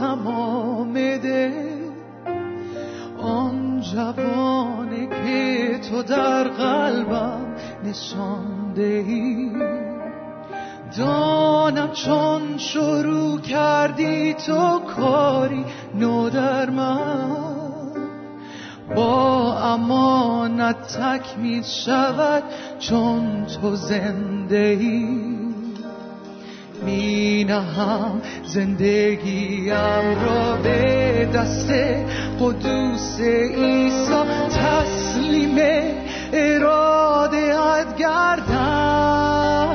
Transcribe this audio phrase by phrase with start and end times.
[0.00, 1.52] تمام ده
[3.22, 9.52] آن جوانه که تو در قلبم نشان دهی
[10.98, 17.50] دانم چون شروع کردی تو کاری نو در من
[18.96, 22.42] با امانت تکمیل شود
[22.78, 25.19] چون تو زنده ای
[27.50, 29.74] نهم زندگیم
[30.24, 31.70] را به دست
[32.40, 35.58] قدوس عیسی تسلیم
[36.32, 37.54] اراده
[37.98, 39.68] گردم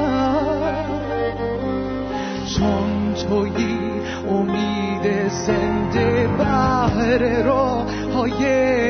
[2.58, 3.80] چون تویی
[4.30, 8.85] امید زنده بهر راه های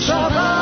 [0.00, 0.57] Shabbat.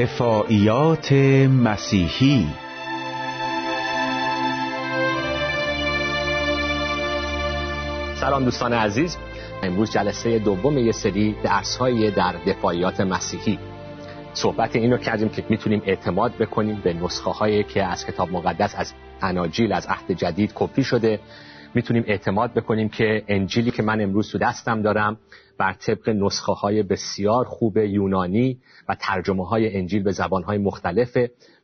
[0.00, 2.46] دفاعیات مسیحی.
[8.14, 9.16] سلام دوستان عزیز.
[9.62, 13.58] امروز جلسه دوم یه سری درس‌های در دفاعیات مسیحی.
[14.32, 18.92] صحبت اینو کردیم که می‌تونیم اعتماد بکنیم به نسخه هایی که از کتاب مقدس از
[19.22, 21.20] اناجیل از عهد جدید کپی شده.
[21.74, 25.16] می‌تونیم اعتماد بکنیم که انجیلی که من امروز تو دستم دارم
[25.60, 28.58] بر طبق نسخه های بسیار خوب یونانی
[28.88, 31.16] و ترجمه های انجیل به زبان های مختلف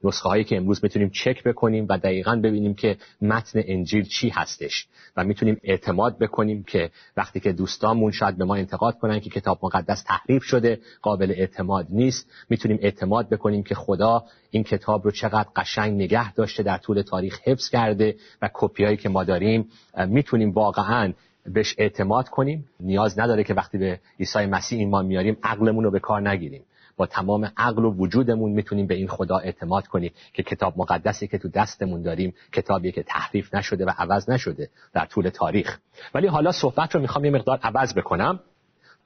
[0.04, 4.88] نسخه هایی که امروز می‌تونیم چک بکنیم و دقیقا ببینیم که متن انجیل چی هستش
[5.16, 9.58] و می‌تونیم اعتماد بکنیم که وقتی که دوستانمون شاید به ما انتقاد کنن که کتاب
[9.62, 15.48] مقدس تحریف شده قابل اعتماد نیست می‌تونیم اعتماد بکنیم که خدا این کتاب رو چقدر
[15.56, 19.68] قشنگ نگه داشته در طول تاریخ حفظ کرده و کپیایی که ما داریم
[20.08, 21.12] می‌تونیم واقعا
[21.52, 22.68] بهش اعتماد کنیم.
[22.80, 26.62] نیاز نداره که وقتی به عیسی مسیح ایمان میاریم عقلمون رو به کار نگیریم.
[26.96, 31.38] با تمام عقل و وجودمون می‌تونیم به این خدا اعتماد کنیم که کتاب مقدسی که
[31.38, 35.78] تو دستمون داریم کتابی که تحریف نشده و عوض نشده در طول تاریخ.
[36.14, 38.40] ولی حالا صحبت رو می‌خوام یه مقدار عوض بکنم.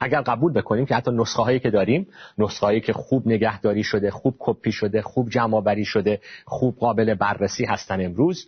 [0.00, 2.06] اگر قبول بکنیم که حتی نسخه هایی که داریم
[2.38, 7.64] نسخه هایی که خوب نگهداری شده خوب کپی شده خوب جمع شده خوب قابل بررسی
[7.64, 8.46] هستن امروز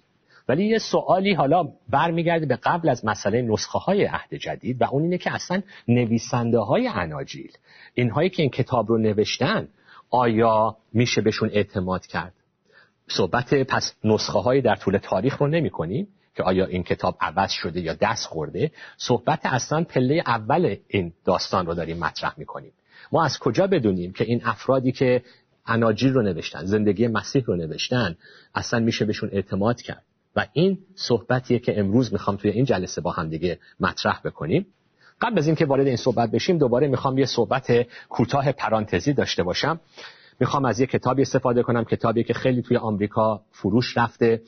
[0.49, 5.03] ولی یه سوالی حالا برمیگرده به قبل از مسئله نسخه های عهد جدید و اون
[5.03, 7.53] اینه که اصلا نویسنده های اناجیل
[7.95, 9.69] اینهایی که این کتاب رو نوشتن
[10.11, 12.33] آیا میشه بهشون اعتماد کرد؟
[13.09, 17.51] صحبت پس نسخه های در طول تاریخ رو نمی کنیم که آیا این کتاب عوض
[17.51, 18.71] شده یا دست خورده.
[18.97, 22.73] صحبت اصلا پله اول این داستان رو داریم مطرح می کنیم.
[23.13, 25.23] ما از کجا بدونیم که این افرادی که
[25.67, 28.17] اناجیل رو نوشتن زندگی مسیح رو نوشتن
[28.55, 30.03] اصلا میشه بهشون اعتماد کرد؟
[30.37, 34.67] و این صحبتیه که امروز می‌خوام توی این جلسه با هم دیگه مطرح بکنیم.
[35.21, 39.81] قبل از اینکه وارد این صحبت بشیم دوباره می‌خوام یه صحبت کوتاه پرانتزی داشته باشم.
[40.41, 44.43] می‌خوام از یه کتابی استفاده کنم کتابی که خیلی توی آمریکا فروش رفته.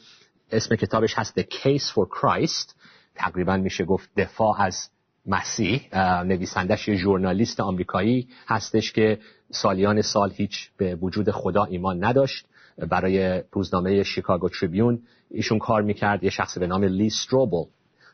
[0.53, 2.75] اسم کتابش هست The Case for Christ.
[3.15, 4.89] تقریبا میشه گفت دفاع از
[5.27, 5.99] مسیح.
[6.23, 9.19] نویسندش یه ژورنالیست آمریکایی هستش که
[9.51, 12.47] سالیان سال هیچ به وجود خدا ایمان نداشت.
[12.79, 15.03] برای روزنامه شیکاگو تریبیون.
[15.31, 17.65] ایشون کار می‌کرد یه شخص به نام لی ستروبل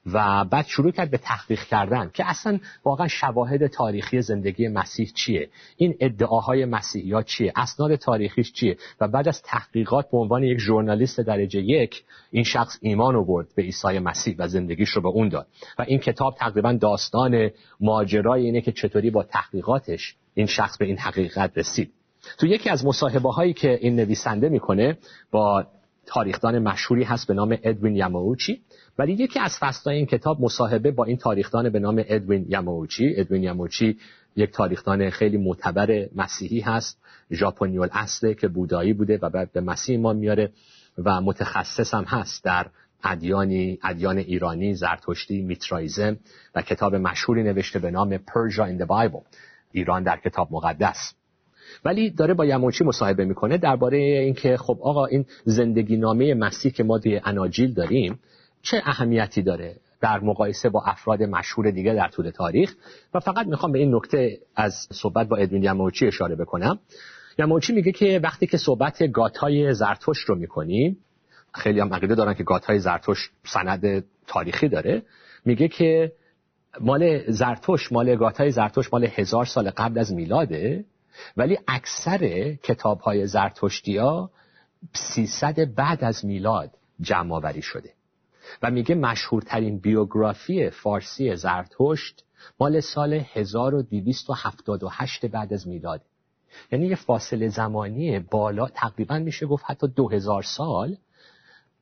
[0.07, 5.49] و بعد شروع کرد به تحقیق کردن که اصلا واقعا شواهد تاریخی زندگی مسیح چیه؟
[5.77, 11.21] این ادعاهای مسیحیات چیه؟ اسناد تاریخیش چیه؟ و بعد از تحقیقات به عنوان یک ژورنالیست
[11.21, 15.47] درجه یک این شخص ایمان آورد به عیسی مسیح و زندگیش رو به اون داد.
[15.79, 20.99] و این کتاب تقریبا داستان ماجرای اینه که چطوری با تحقیقاتش این شخص به این
[20.99, 21.93] حقیقت رسید.
[22.39, 24.99] تو یکی از مصاحبه هایی که این نویسنده می‌کنه
[25.31, 25.67] با
[26.07, 28.61] تاریخدان مشهوری هست به نام ادوین یاماوچی.
[28.99, 33.15] ولی یکی از فصلهای این کتاب مصاحبه با این تاریخدان به نام ادوین یاماوچی.
[33.17, 33.99] ادوین یاماوچی
[34.37, 36.99] یک تاریخدان خیلی معتبر مسیحی هست
[37.33, 40.53] ژاپنیول اصله که بودایی بوده و بعد به مسیح ایمان میاره
[40.99, 42.67] و متخصص هم هست در
[43.05, 46.17] ادیانی ادیان ایرانی زرتشتی میترایزم
[46.55, 49.23] و کتاب مشهوری نوشته به نام پرژا این Bible.
[49.73, 51.15] ایران در کتاب مقدس.
[51.85, 56.85] ولی داره با یموچی مصاحبه می‌کنه درباره اینکه خب آقا این زندگی نامه مسیح که
[56.85, 58.21] ما توی اناجیل داریم
[58.63, 62.75] چه اهمیتی داره در مقایسه با افراد مشهور دیگه در طول تاریخ؟
[63.15, 66.79] و فقط می‌خوام به این نکته از صحبت با ادوین یموچی اشاره بکنم.
[67.39, 70.97] یموچی میگه که وقتی که صحبت گاتای زرتوش رو می‌کنیم
[71.55, 75.03] خیلی هم عقیده دارن که گاتای زرتوش سند تاریخی داره
[75.45, 76.13] میگه که
[76.81, 80.85] مال زرتوش مال گاتای زرتوش مال هزار سال قبل از میلاده
[81.37, 84.31] ولی اکثر کتاب های زرتشتی ها
[84.95, 87.93] 300 بعد از میلاد جمع آوری شده.
[88.63, 92.25] و میگه مشهورترین بیوگرافی فارسی زرتشت
[92.61, 96.03] مال سال 1278 بعد از میلاد.
[96.73, 100.97] یعنی یه فاصله زمانی بالا تقریبا میشه گفت حتی 2000 سال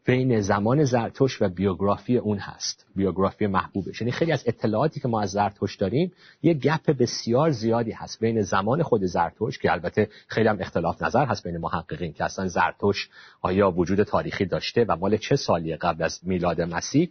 [0.08, 2.86] بین زمان زرتوش و بیوگرافی اون هست.
[2.96, 4.00] بیوگرافی محبوبش.
[4.00, 6.12] یعنی خیلی از اطلاعاتی که ما از زرتوش داریم
[6.42, 11.26] یه گپ بسیار زیادی هست بین زمان خود زرتوش که البته خیلی هم اختلاف نظر
[11.26, 13.08] هست بین محققین که اصلا زرتوش
[13.42, 17.08] آیا وجود تاریخی داشته و مال چه سالی قبل از میلاد مسیح.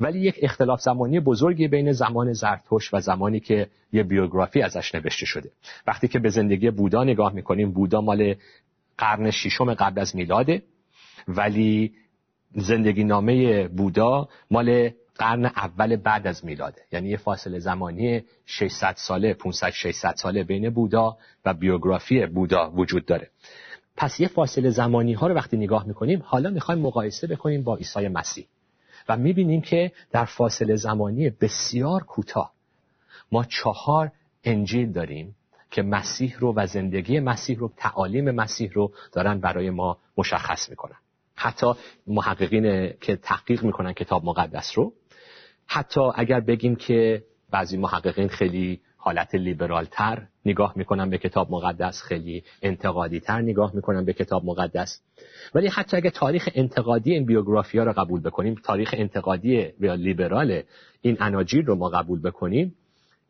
[0.00, 5.26] ولی یک اختلاف زمانی بزرگی بین زمان زرتوش و زمانی که یه بیوگرافی ازش نوشته
[5.26, 5.50] شده.
[5.86, 8.34] وقتی که به زندگی بودا نگاه می‌کنیم بودا مال
[8.98, 10.62] قرن ششم قبل از میلاده.
[11.28, 11.92] ولی
[12.54, 16.82] زندگی نامه بودا مال قرن اول بعد از میلاده.
[16.92, 23.06] یعنی یه فاصله زمانی 600 ساله 500 600 ساله بین بودا و بیوگرافی بودا وجود
[23.06, 23.30] داره.
[23.96, 28.08] پس یه فاصله زمانی ها رو وقتی نگاه می‌کنیم حالا می‌خوایم مقایسه بکنیم با عیسی
[28.08, 28.46] مسیح
[29.08, 32.52] و می‌بینیم که در فاصله زمانی بسیار کوتاه
[33.32, 34.12] ما چهار
[34.44, 35.36] انجیل داریم
[35.70, 40.96] که مسیح رو و زندگی مسیح رو تعالیم مسیح رو دارن برای ما مشخص می‌کنن.
[41.44, 41.72] حتی
[42.06, 44.92] محققین که تحقیق می‌کنن کتاب مقدس رو.
[45.66, 52.02] حتی اگر بگیم که بعضی محققین خیلی حالت لیبرال تر نگاه می‌کنن به کتاب مقدس
[52.02, 55.00] خیلی انتقادی تر نگاه می‌کنن به کتاب مقدس.
[55.54, 60.62] ولی حتی اگه تاریخ انتقادی این بیوگرافی ها رو قبول بکنیم تاریخ انتقادی یا لیبرال
[61.00, 62.74] این اناجیل رو ما قبول بکنیم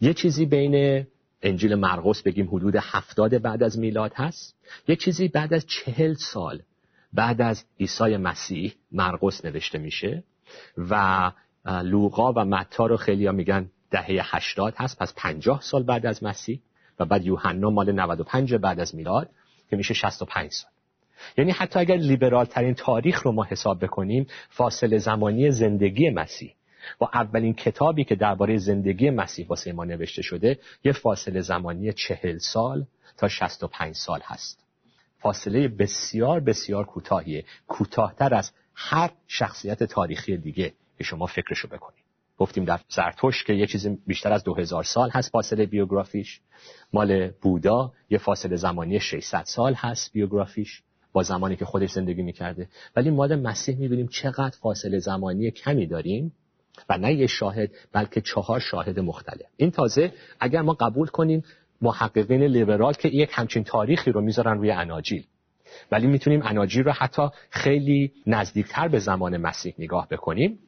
[0.00, 1.06] یه چیزی بین
[1.42, 4.56] انجیل مرقس بگیم حدود هفتاد بعد از میلاد هست.
[4.88, 6.62] یه چیزی بعد از چهل سال
[7.14, 10.25] بعد از عیسی مسیح مرقس نوشته میشه
[10.76, 11.33] و
[11.66, 16.25] لوقا و متا رو خیلی ها میگن دهه 80 هست پس 50 سال بعد از
[16.25, 16.61] مسیح
[16.99, 19.30] و بعد یوحنا مال 95 بعد از میلاد
[19.71, 20.71] که میشه 65 سال.
[21.38, 26.54] یعنی حتی اگر لیبرال ترین تاریخ رو ما حساب بکنیم فاصله زمانی زندگی مسیح
[27.00, 32.38] و اولین کتابی که درباره زندگی مسیح واسه ما نوشته شده یه فاصله زمانی چهل
[32.38, 34.63] سال تا 65 سال هست.
[35.25, 37.45] فاصله بسیار بسیار کوتاهیه.
[37.66, 42.04] کوتاهتر از هر شخصیت تاریخی دیگه که شما فکرشو بکنید
[42.38, 46.40] گفتیم در زرتوش که یه چیز بیشتر از 2000 سال هست فاصله بیوگرافیش.
[46.93, 52.69] مال بودا یه فاصله زمانی 600 سال هست بیوگرافیش با زمانی که خودش زندگی می‌کرده.
[52.97, 56.33] ولی مال مسیح می‌بینیم چقدر فاصله زمانی کمی داریم
[56.88, 59.47] و نه یه شاهد بلکه چهار شاهد مختلف.
[59.57, 61.45] این تازه اگر ما قبول کنیم
[61.84, 65.24] محققین لیبرال که یک همچین تاریخی رو می‌ذارن روی اناجیل.
[65.92, 70.58] ولی می‌تونیم اناجیل رو حتی خیلی نزدیکتر به زمان مسیح نگاه بکنیم.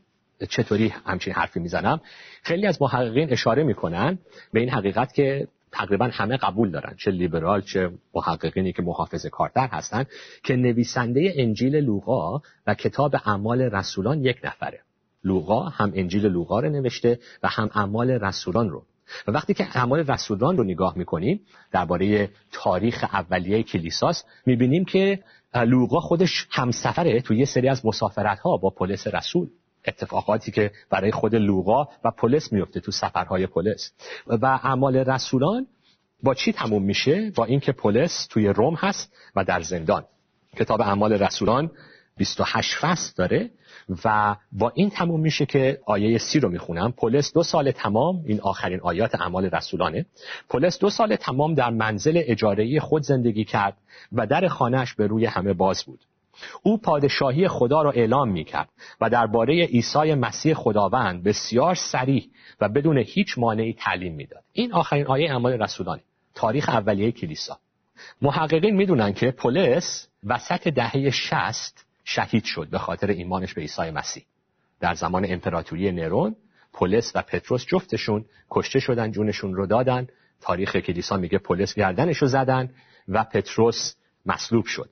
[0.49, 2.01] چطوری همچین حرفی می‌زنم؟
[2.43, 4.19] خیلی از محققین اشاره می‌کنن
[4.53, 9.67] به این حقیقت که تقریبا همه قبول دارن چه لیبرال چه محققینی که محافظ کارتر
[9.67, 10.05] هستن
[10.45, 14.81] که نویسنده انجیل لوقا و کتاب اعمال رسولان یک نفره.
[15.25, 18.83] لوقا هم انجیل لوقا رو نوشته و هم اعمال رسولان رو
[19.27, 21.41] و وقتی که اعمال رسولان رو نگاه می‌کنیم
[21.73, 25.23] درباره تاریخ اولیه کلیساست می‌بینیم که
[25.55, 29.49] لوقا خودش همسفره توی یه سری از مسافرت ها با پولس رسول.
[29.87, 33.93] اتفاقاتی که برای خود لوقا و پولس میفته تو سفرهای پولس
[34.27, 35.67] و اعمال رسولان
[36.23, 40.05] با چی تموم میشه؟ با اینکه پولس توی روم هست و در زندان.
[40.57, 41.71] کتاب اعمال رسولان
[42.17, 43.51] 28 فصل داره
[44.05, 46.93] و با این تموم میشه که آیه سی رو می‌خونم.
[46.93, 50.07] پولس دو سال تمام این آخرین آیات اعمال رسولانه.
[50.49, 53.77] پولس دو سال تمام در منزل اجاره خود زندگی کرد
[54.13, 56.01] و در خانهش به روی همه باز بود.
[56.63, 58.69] او پادشاهی خدا را اعلام می کرد
[59.01, 62.29] و درباره عیسی مسیح خداوند بسیار سریح
[62.61, 64.43] و بدون هیچ مانعی تعلیم می‌داد.
[64.53, 66.03] این آخرین آیه اعمال رسولانه.
[66.35, 67.59] تاریخ اولیه کلیسا.
[68.23, 74.25] محققین می‌دونن که پولس وسط دهه شست شهید شد به خاطر ایمانش به عیسی مسیح.
[74.81, 76.37] در زمان امپراتوری نرون
[76.73, 80.07] پولس و پتروس جفتشون کشته شدن جونشون رو دادن.
[80.41, 82.71] تاریخ کلیسا میگه پولس گردنش رو زدن
[83.09, 83.95] و پتروس
[84.27, 84.91] مصلوب شد.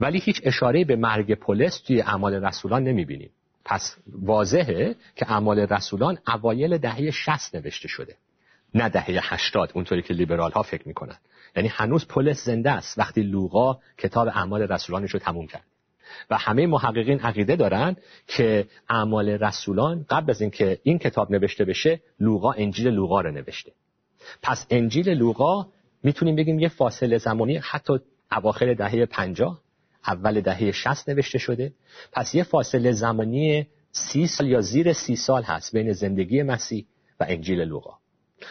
[0.00, 3.30] ولی هیچ اشاره به مرگ پولس توی اعمال رسولان نمی‌بینیم.
[3.64, 8.16] پس واضحه که اعمال رسولان اوایل دهه 60 نوشته شده.
[8.74, 11.16] نه دهه 80 اونطوری که لیبرال ها فکر می‌کنن.
[11.56, 15.64] یعنی هنوز پولس زنده است وقتی لوقا کتاب اعمال رسولانش رو تموم کرد.
[16.30, 22.00] و همه محققین عقیده دارن که اعمال رسولان قبل از اینکه این کتاب نوشته بشه
[22.20, 23.72] لوقا انجیل لوقا رو نوشته.
[24.42, 25.66] پس انجیل لوقا
[26.02, 27.98] می‌تونیم بگیم یه فاصله زمانی حتی
[28.32, 29.60] اواخر دهه 50
[30.06, 31.72] اول دهه 60 نوشته شده.
[32.12, 36.86] پس یه فاصله زمانی سی سال یا زیر سی سال هست بین زندگی مسیح
[37.20, 37.94] و انجیل لوقا.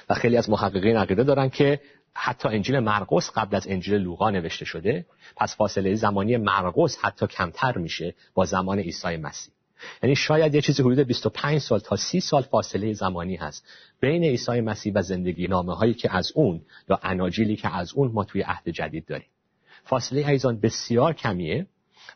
[0.09, 1.79] و خیلی از محققین عقیده دارن که
[2.15, 5.05] حتی انجیل مرقس قبل از انجیل لوقا نوشته شده.
[5.37, 9.53] پس فاصله زمانی مرقس حتی کمتر میشه با زمان عیسی مسیح.
[10.03, 13.65] یعنی شاید یه چیزی حدود 25 سال تا 30 سال فاصله زمانی هست.
[13.99, 18.11] بین عیسی مسیح و زندگی نامه هایی که از اون یا اناجیلی که از اون
[18.11, 19.27] ما توی عهد جدید داریم.
[19.83, 21.67] فاصله ایزان بسیار کمیه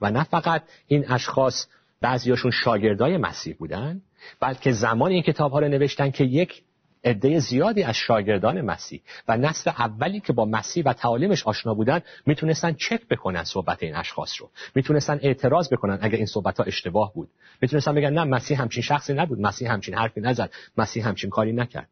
[0.02, 1.68] و نه فقط این اشخاص
[2.02, 4.02] بعضیاشون شاگردای مسیح بودن
[4.40, 6.64] بلکه زمان این کتاب ها رو نوشتن که یک
[7.06, 12.02] عده زیادی از شاگردان مسیح و نسل اولی که با مسیح و تعالیمش آشنا بودن
[12.26, 14.50] می‌تونستن چک بکنن صحبت این اشخاص رو.
[14.76, 17.30] می‌تونستن اعتراض بکنن اگر این صحبت ها اشتباه بود.
[17.62, 19.40] می‌تونستن بگن نه مسیح همچین شخصی نبود.
[19.40, 20.52] مسیح همچین حرفی نزد.
[20.78, 21.90] مسیح همچین کاری نکرد.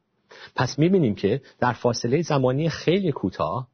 [0.55, 3.67] پس می‌بینیم که در فاصله زمانی خیلی کوتاه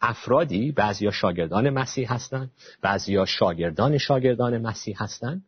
[0.00, 2.50] افرادی بعضیا شاگردان مسیح هستند
[2.82, 5.44] بعضیا شاگردان شاگردان مسیح هستند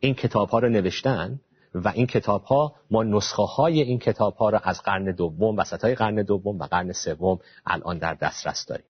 [0.00, 1.40] این کتاب ها رو نوشتن
[1.84, 5.84] و این کتاب ها ما نسخه های این کتاب ها را از قرن دوم وسط
[5.84, 8.86] های قرن دوم و قرن سوم الان در دسترس داریم.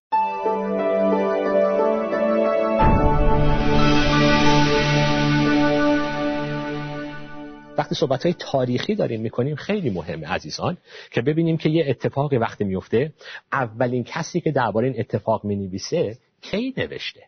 [7.79, 10.77] وقتی صحبت های تاریخی داریم می‌کنیم خیلی مهمه عزیزان
[11.11, 13.13] که ببینیم که یه اتفاقی وقتی میفته
[13.53, 17.23] اولین کسی که درباره این اتفاق می‌نویسه کی نوشته؟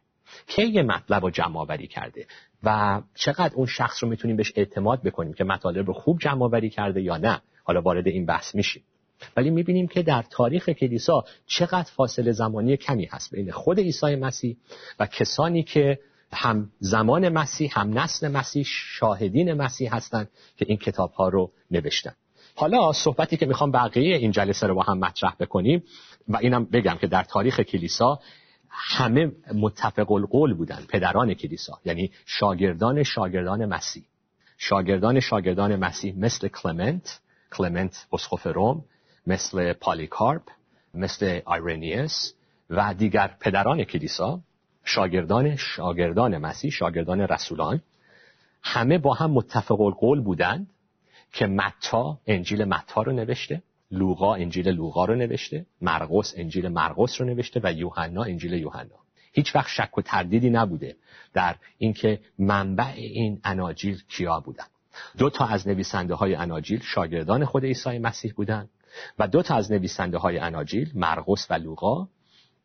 [0.47, 2.27] کی یه مطلب رو جمع آوری کرده
[2.63, 6.71] و چقدر اون شخص رو می‌تونیم بهش اعتماد بکنیم که مطالب رو خوب جمع آوری
[6.71, 7.43] کرده یا نه.
[7.65, 8.83] حالا وارد این بحث میشیم.
[9.37, 14.57] ولی می‌بینیم که در تاریخ کلیسا چقدر فاصله زمانی کمی هست بین خود عیسی مسیح
[14.99, 15.99] و کسانی که
[16.33, 22.13] هم زمان مسیح هم نسل مسیح شاهدین مسیح هستند که این کتاب ها رو نوشتن.
[22.55, 25.83] حالا صحبتی که می‌خوام بقیه این جلسه رو با هم مطرح بکنیم
[26.29, 28.21] و اینم بگم که در تاریخ کلیسا
[28.71, 34.05] همه متفق القول بودن پدران کلیسا یعنی شاگردان شاگردان مسیح.
[34.59, 37.21] شاگردان شاگردان مسیح مثل کلمنت
[37.53, 38.85] کلمنت اسقف روم
[39.27, 40.43] مثل پالیکارپ
[40.95, 42.35] مثل آیرنیس
[42.71, 44.41] و دیگر پدران کلیسا
[44.85, 47.83] شاگردان شاگردان مسیح شاگردان رسولان
[48.63, 50.71] همه با هم متفق القول بودند
[51.33, 53.63] که متا انجیل متا رو نوشته.
[53.91, 58.97] لوقا انجیل لوقا رو نوشته مرقس انجیل مرقس رو نوشته و یوحنا انجیل یوحنا.
[59.33, 60.97] هیچ وقت شک و تردیدی نبوده
[61.35, 64.65] در اینکه منبع این اناجیل کیا بودن.
[65.19, 68.69] دو تا از نویسنده های اناجیل شاگردان خود عیسی مسیح بودند
[69.19, 72.09] و دو تا از نویسنده های اناجیل مرقس و لوقا.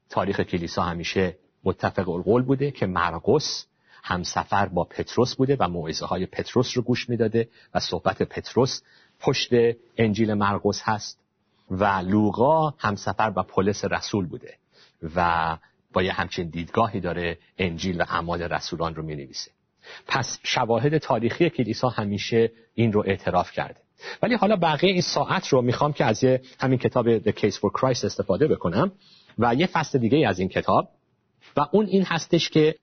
[0.09, 3.65] تاریخ کلیسا همیشه متفق القول بوده که مرقس
[4.03, 8.81] همسفر با پتروس بوده و موعظه های پتروس رو گوش می‌داده و صحبت پتروس
[9.23, 9.49] پشت
[9.97, 11.19] انجیل مرقس هست
[11.71, 14.57] و لوقا همسفر با پولس رسول بوده
[15.15, 15.57] و
[15.93, 19.51] با یه همچین دیدگاهی داره انجیل و اعمال رسولان رو می نویسه.
[20.07, 23.79] پس شواهد تاریخی کلیسا همیشه این رو اعتراف کرده.
[24.21, 27.79] ولی حالا بقیه این ساعت رو می‌خوام که از یه همین کتاب The Case for
[27.79, 28.91] Christ استفاده بکنم
[29.39, 30.89] و یه فصل دیگه از این کتاب.
[31.57, 32.75] و اون این هستش که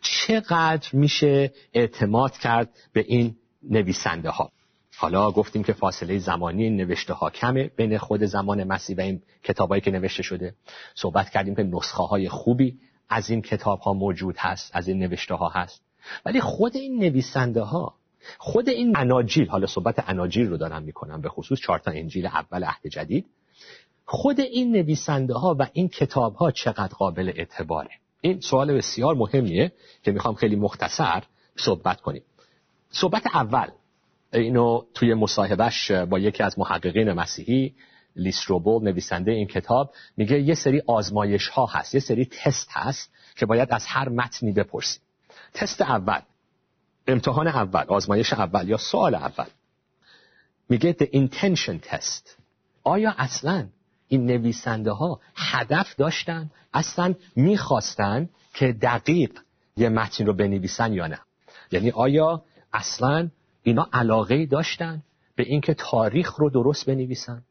[0.00, 4.50] چقدر میشه اعتماد کرد به این نویسنده ها
[4.96, 9.80] حالا گفتیم که فاصله زمانی نوشته ها کمه بین خود زمان مسیح و این کتابایی
[9.80, 10.54] که نوشته شده.
[10.94, 15.34] صحبت کردیم که نسخه های خوبی از این کتاب ها موجود هست از این نوشته
[15.34, 15.82] ها هست.
[16.24, 17.94] ولی خود این نویسنده ها
[18.38, 22.64] خود این اناجیل حالا صحبت اناجیل رو دارم می‌کنم به خصوص چهار تا انجیل اول
[22.64, 23.26] عهد جدید.
[24.04, 29.72] خود این نویسنده ها و این کتاب ها چقدر قابل اعتباره؟ این سوال بسیار مهمیه
[30.02, 31.22] که می‌خوام خیلی مختصر
[31.56, 32.22] صحبت کنیم.
[32.90, 33.68] صحبت اول.
[34.38, 37.74] اینو توی مصاحبهش با یکی از محققین مسیحی
[38.16, 43.46] لیستروبول نویسنده این کتاب میگه یه سری آزمایش ها هست یه سری تست هست که
[43.46, 45.02] باید از هر متنی بپرسیم.
[45.54, 46.20] تست اول
[47.06, 49.46] امتحان اول آزمایش اول یا سوال اول.
[50.68, 52.28] میگه the intention test.
[52.84, 53.66] آیا اصلا
[54.08, 59.40] این نویسنده ها هدف داشتن اصلا می‌خواستن که دقیق
[59.76, 61.18] یه متن رو بنویسن یا نه؟
[61.72, 62.42] یعنی آیا
[62.72, 63.30] اصلا
[63.64, 65.02] اینا علاقه داشتن
[65.36, 67.42] به اینکه تاریخ رو درست بنویسن.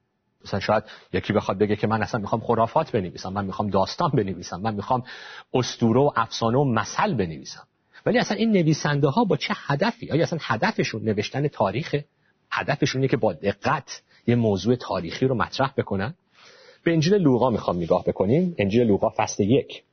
[0.46, 4.62] مثلا شاید یکی بخواد بگه که من اصلا می‌خوام خرافات بنویسم من می‌خوام داستان بنویسم
[4.62, 5.04] من می‌خوام
[5.54, 7.68] استوره و افسانه و مثل بنویسم.
[8.06, 12.06] ولی اصلا این نویسنده ها با چه هدفی؟ آیا اصلا هدفشون نوشتن تاریخه
[12.52, 16.14] هدفشون اینه که با دقت یه موضوع تاریخی رو مطرح بکنن.
[16.84, 18.56] به انجیل لوقا می‌خوام نگاه بکنیم.
[18.58, 19.84] انجیل لوقا فصل یک.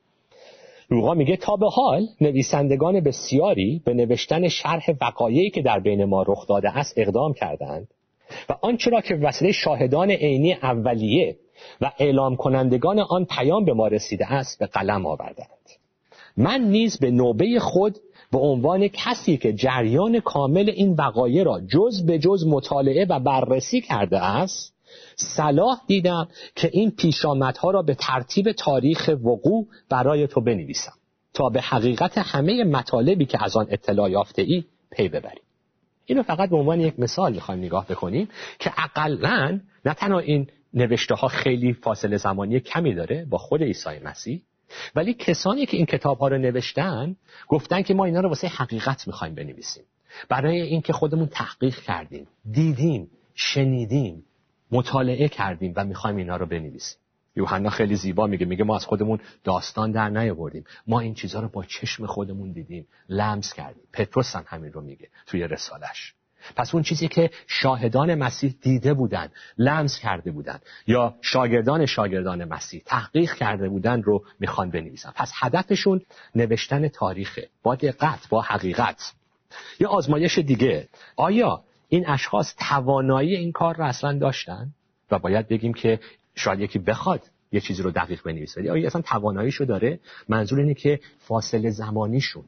[0.91, 6.23] لوقا میگه تا به حال نویسندگان بسیاری به نوشتن شرح وقایعی که در بین ما
[6.23, 7.89] رخ داده است اقدام کردند
[8.49, 11.37] و آنچه را که وسیله شاهدان عینی اولیه
[11.81, 15.47] و اعلام کنندگان آن پیام به ما رسیده است به قلم آوردند.
[16.37, 17.99] من نیز به نوبه خود
[18.33, 23.81] به عنوان کسی که جریان کامل این وقایع را جز به جز مطالعه و بررسی
[23.81, 24.75] کرده است
[25.17, 30.93] صلاح دیدم که این پیشامدها را به ترتیب تاریخ وقوع برای تو بنویسم
[31.35, 35.43] تا به حقیقت همه مطالبی که از آن اطلاع یافته ای پی ببریم.
[36.07, 41.15] اینو فقط به عنوان یک مثال می‌خوایم نگاه بکنیم که اقلا نه تنها این نوشته
[41.15, 44.43] ها خیلی فاصله زمانی کمی داره با خود عیسی مسیح
[44.95, 47.17] ولی کسانی که این کتاب ها رو نوشتن
[47.49, 49.85] گفتن که ما اینا رو واسه حقیقت می‌خوایم بنویسیم.
[50.29, 54.25] برای اینکه خودمون تحقیق کردیم دیدیم شنیدیم
[54.73, 56.99] مطالعه کردیم و می‌خوایم اینا رو بنویسیم.
[57.37, 60.65] یوحنا خیلی زیبا میگه میگه ما از خودمون داستان در نیاوردیم.
[60.87, 63.83] ما این چیزها رو با چشم خودمون دیدیم لمس کردیم.
[63.93, 66.15] پتروس هم همین رو میگه توی رسالش.
[66.57, 69.29] پس اون چیزی که شاهدان مسیح دیده بودن
[69.59, 75.13] لمس کرده بودن یا شاگردان شاگردان مسیح تحقیق کرده بودن رو می‌خوان بنویسن.
[75.17, 76.01] پس هدفشون
[76.35, 79.13] نوشتن تاریخه با دقت با حقیقت.
[79.81, 80.89] یا آزمایش دیگه.
[81.17, 84.71] آیا این اشخاص توانایی این کار رو اصلا داشتن؟
[85.11, 86.01] و باید بگیم که
[86.35, 87.23] شاید یکی بخواد
[87.53, 88.73] یه چیزی رو دقیق بنویسه.
[88.73, 90.01] آیا اصلا تواناییشو داره.
[90.29, 92.45] منظور اینه که فاصله زمانیشون.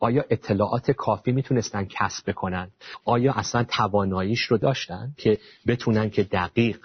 [0.00, 2.70] آیا اطلاعات کافی می‌تونستن کسب بکنن؟
[3.04, 6.78] آیا اصلا تواناییش رو داشتن که بتونن که دقیق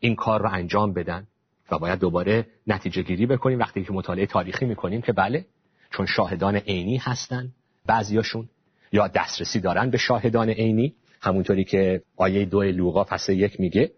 [0.00, 1.26] این کار رو انجام بدن؟
[1.70, 5.46] و باید دوباره نتیجه گیری بکنیم وقتی که مطالعه تاریخی می‌کنیم که بله
[5.90, 7.52] چون شاهدان عینی هستن
[7.86, 8.48] بعضیاشون
[8.92, 10.94] یا دسترسی دارن به شاهدان عینی.
[11.20, 13.90] همونطوری که آیه دو لوقا فصل یک میگه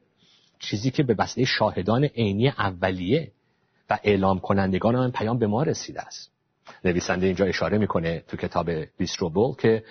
[0.59, 3.33] چیزی که به وسیله شاهدان عینی اولیه
[3.91, 6.33] و اعلام کنندگان آن پیام به ما رسیده است.
[6.85, 9.85] نویسنده اینجا اشاره می‌کنه تو کتاب بیستروبول که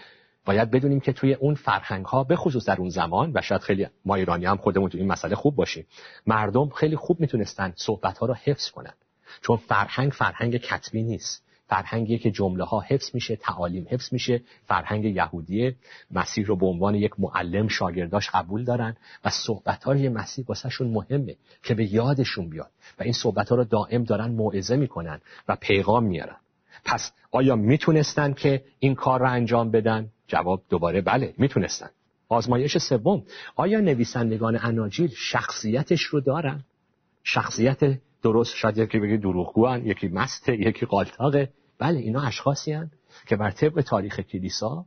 [0.46, 3.88] باید بدونیم که توی اون فرهنگ ها به خصوص در اون زمان و شاید خیلی
[4.06, 5.86] ما ایرانی هم خودمون تو این مسئله خوب باشیم
[6.28, 8.94] مردم خیلی خوب می‌تونستن صحبت ها رو حفظ کنن.
[9.42, 11.49] چون فرهنگ فرهنگ کتبی نیست.
[11.70, 14.42] فرهنگی که جمله ها حفظ میشه تعالیم حفظ میشه.
[14.66, 15.76] فرهنگ یهودیه.
[16.12, 21.36] مسیح رو به عنوان یک معلم شاگرداش قبول دارن و صحبت های مسیح واسهشون مهمه
[21.64, 26.04] که به یادشون بیاد و این صحبت ها رو دائم دارن موعظه می‌کنن و پیغام
[26.04, 26.38] میارن.
[26.86, 31.90] پس آیا می‌تونستن که این کار رو انجام بدن؟ جواب دوباره بله می‌تونستن.
[32.30, 33.24] آزمایش سوم
[33.56, 36.64] آیا نویسندگان اناجیل شخصیتش رو دارن؟
[37.24, 42.92] شخصیت درست شاید یکی بگی دروغگوان یکی مسته یکی قالتاقه بله اینا اشخاصی هن
[43.28, 44.86] که بر طبق تاریخ کلیسا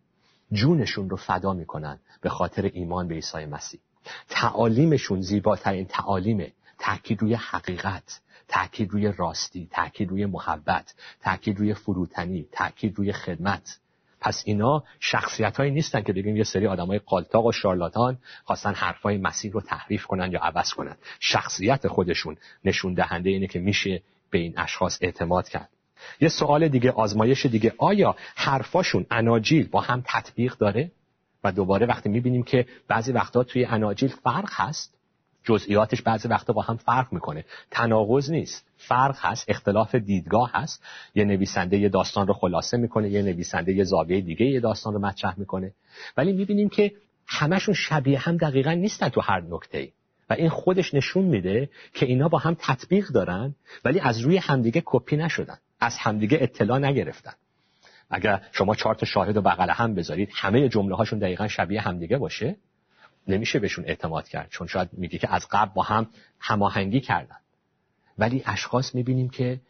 [0.53, 3.81] جونشون رو فدا می‌کنن به خاطر ایمان به عیسی مسیح.
[4.29, 12.49] تعالیمشون زیباترین تعالیمه تاکید روی حقیقت تاکید روی راستی تاکید روی محبت تاکید روی فروتنی
[12.53, 13.79] تاکید روی خدمت.
[14.21, 18.75] پس اینا شخصیت هایی نیستن که بگیم یه سری آدم های قالتاق و شارلاتان خواستن
[18.75, 20.97] حرفای مسیح رو تحریف کنن یا عوض کنن.
[21.21, 25.69] شخصیت خودشون نشون دهنده اینه که میشه به این اشخاص اعتماد کرد.
[26.21, 27.75] یه سوال دیگه آزمایش دیگه.
[27.79, 30.91] آیا حرفاشون اناجیل با هم تطبیق داره؟
[31.45, 34.95] و دوباره وقتی می‌بینیم که بعضی وقتا توی اناجیل فرق هست
[35.45, 37.45] جزئیاتش بعضی وقتا با هم فرق می‌کنه.
[37.71, 38.67] تناقض نیست.
[38.77, 40.83] فرق هست اختلاف دیدگاه هست.
[41.15, 45.01] یه نویسنده یه داستان رو خلاصه می‌کنه یه نویسنده یه زاویه دیگه یه داستان رو
[45.01, 45.73] مطرح می‌کنه.
[46.17, 46.93] ولی می‌بینیم که
[47.27, 49.93] همشون شبیه هم دقیقا نیستن تو هر نکته ای
[50.31, 54.83] و این خودش نشون میده که اینا با هم تطبیق دارن ولی از روی همدیگه
[54.85, 55.59] کپی نشدن.
[55.83, 57.33] از همدیگه اطلاع نگرفتن.
[58.11, 62.19] اگر شما چهار تا شاهد و بغل هم بذارید همه جمله هاشون دقیقا شبیه همدیگه
[62.19, 62.57] باشه
[63.29, 64.49] نمیشه بهشون اعتماد کرد.
[64.51, 66.07] چون شاید میگه که از قبل با هم
[66.41, 67.37] هماهنگی کردن.
[68.19, 69.61] ولی اشخاص می‌بینیم که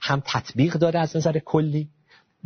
[0.00, 1.88] هم تطبیق داره از نظر کلی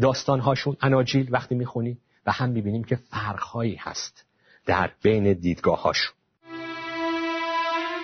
[0.01, 4.25] داستانهاشون اناجیل وقتی می‌خونی و هم می‌بینیم که فرقهایی هست
[4.67, 6.15] در بین دیدگاهاشون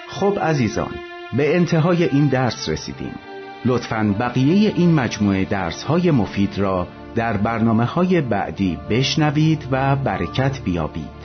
[0.09, 0.95] خب عزیزان
[1.37, 3.30] به انتهای این درس رسیدیم.
[3.65, 10.61] لطفا بقیه این مجموعه درس های مفید را در برنامه های بعدی بشنوید و برکت
[10.65, 11.20] بیابید.